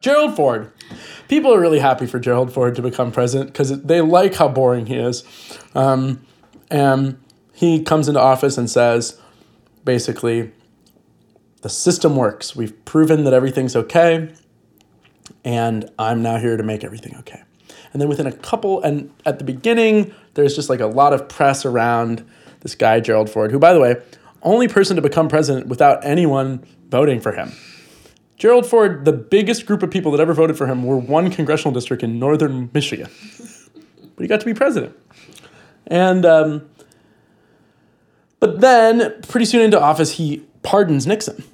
[0.00, 0.72] Gerald Ford.
[1.28, 4.86] People are really happy for Gerald Ford to become president because they like how boring
[4.86, 5.24] he is.
[5.74, 6.24] Um,
[6.70, 7.20] and
[7.52, 9.20] he comes into office and says,
[9.84, 10.52] basically,
[11.60, 12.56] the system works.
[12.56, 14.32] We've proven that everything's okay,
[15.44, 17.42] and I'm now here to make everything okay.
[17.92, 21.28] And then within a couple, and at the beginning, there's just like a lot of
[21.28, 22.26] press around
[22.60, 23.96] this guy, Gerald Ford, who, by the way,
[24.42, 27.52] only person to become president without anyone voting for him.
[28.40, 31.74] Gerald Ford, the biggest group of people that ever voted for him were one congressional
[31.74, 33.10] district in northern Michigan.
[33.36, 34.96] but he got to be president.
[35.86, 36.66] And, um,
[38.38, 41.44] but then, pretty soon into office, he pardons Nixon.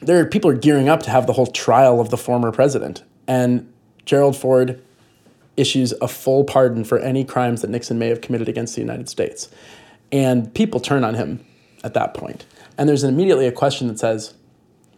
[0.00, 3.02] There are people are gearing up to have the whole trial of the former president.
[3.26, 3.68] And
[4.04, 4.80] Gerald Ford
[5.56, 9.08] issues a full pardon for any crimes that Nixon may have committed against the United
[9.08, 9.48] States.
[10.12, 11.44] And people turn on him
[11.82, 12.46] at that point.
[12.78, 14.34] And there's immediately a question that says,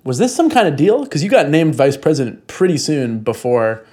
[0.08, 1.04] was this some kind of deal?
[1.04, 3.84] Because you got named vice president pretty soon before,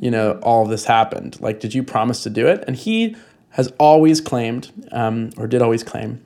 [0.00, 1.40] you know, all this happened.
[1.40, 2.64] Like, did you promise to do it?
[2.66, 3.14] And he
[3.50, 6.24] has always claimed, um, or did always claim,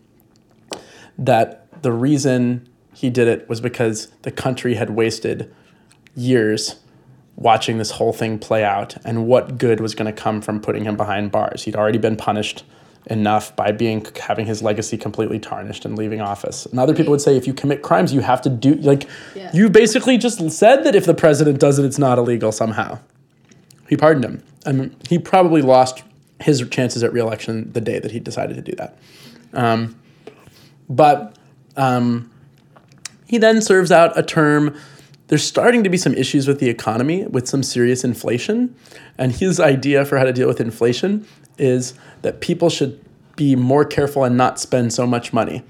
[1.19, 5.55] that the reason he did it was because the country had wasted
[6.17, 6.77] years
[7.37, 10.85] watching this whole thing play out and what good was going to come from putting
[10.85, 11.65] him behind bars.
[11.65, 12.65] He'd already been punished
[13.07, 16.67] enough by being having his legacy completely tarnished and leaving office.
[16.67, 19.51] And other people would say if you commit crimes you have to do like yeah.
[19.53, 22.99] you basically just said that if the president does it it's not illegal somehow.
[23.89, 24.43] He pardoned him.
[24.65, 26.03] I mean, he probably lost
[26.41, 28.99] his chances at reelection the day that he decided to do that.
[29.53, 29.99] Um,
[30.89, 31.37] but
[31.77, 32.31] um,
[33.27, 34.79] he then serves out a term
[35.35, 38.73] there's starting to be some issues with the economy with some serious inflation.
[39.19, 41.27] And his idea for how to deal with inflation
[41.59, 43.05] is that people should
[43.35, 45.65] be more careful and not spend so much money.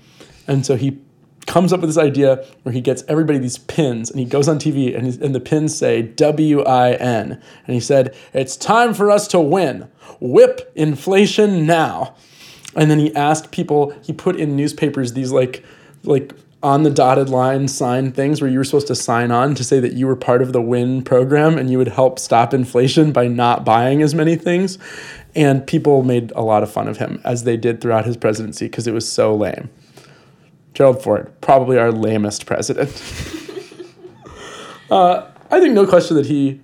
[0.46, 0.98] And so he
[1.46, 4.58] comes up with this idea where he gets everybody these pins and he goes on
[4.58, 7.42] TV and, and the pins say W-I-N.
[7.66, 9.88] And he said, It's time for us to win.
[10.20, 12.14] Whip inflation now.
[12.76, 15.64] And then he asked people, he put in newspapers these like
[16.02, 19.62] like on the dotted line sign things where you were supposed to sign on to
[19.62, 23.12] say that you were part of the win program and you would help stop inflation
[23.12, 24.78] by not buying as many things.
[25.34, 28.64] And people made a lot of fun of him as they did throughout his presidency
[28.64, 29.68] because it was so lame.
[30.72, 32.90] Gerald ford probably our lamest president.
[34.90, 36.60] Uh, i think no question that he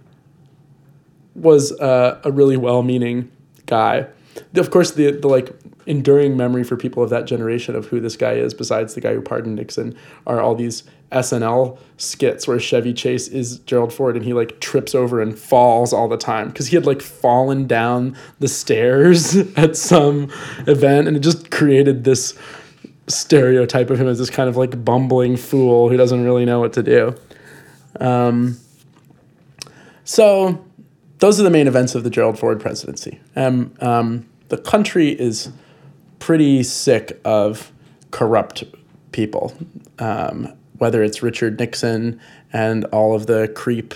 [1.35, 3.31] was uh, a really well-meaning
[3.65, 4.07] guy
[4.55, 5.55] of course the, the like
[5.87, 9.15] enduring memory for people of that generation of who this guy is, besides the guy
[9.15, 9.97] who pardoned Nixon,
[10.27, 14.95] are all these SNL skits where Chevy Chase is Gerald Ford and he like trips
[14.95, 19.77] over and falls all the time because he had like fallen down the stairs at
[19.77, 20.31] some
[20.67, 22.39] event and it just created this
[23.09, 26.73] stereotype of him as this kind of like bumbling fool who doesn't really know what
[26.75, 27.15] to do.
[27.99, 28.57] Um,
[30.05, 30.65] so
[31.21, 33.21] those are the main events of the Gerald Ford presidency.
[33.37, 35.51] Um, um, the country is
[36.19, 37.71] pretty sick of
[38.11, 38.65] corrupt
[39.13, 39.55] people,
[39.99, 42.21] um, whether it's Richard Nixon
[42.53, 43.95] and all of the creep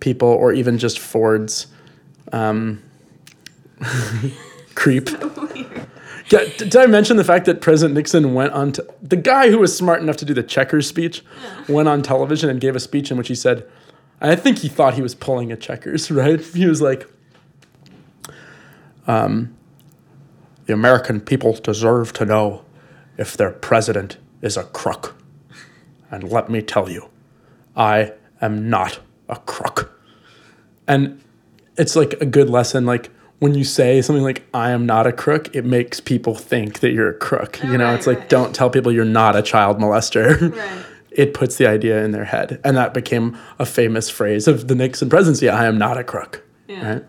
[0.00, 1.66] people, or even just Ford's
[2.32, 2.82] um,
[4.74, 5.08] creep.
[6.30, 9.58] Yeah, did I mention the fact that President Nixon went on to the guy who
[9.58, 11.22] was smart enough to do the checkers speech
[11.68, 13.68] went on television and gave a speech in which he said,
[14.30, 16.40] I think he thought he was pulling a checkers, right?
[16.40, 17.08] He was like,
[19.06, 19.54] um,
[20.66, 22.64] the American people deserve to know
[23.18, 25.16] if their president is a crook.
[26.10, 27.08] And let me tell you,
[27.76, 29.98] I am not a crook.
[30.86, 31.20] And
[31.76, 32.84] it's like a good lesson.
[32.86, 36.80] Like when you say something like, I am not a crook, it makes people think
[36.80, 37.60] that you're a crook.
[37.62, 38.28] you know, right, it's like, right.
[38.28, 40.54] don't tell people you're not a child molester.
[40.54, 40.86] Right.
[41.14, 42.60] it puts the idea in their head.
[42.64, 46.44] And that became a famous phrase of the Nixon presidency I am not a crook.
[46.68, 46.92] Yeah.
[46.92, 47.04] Right?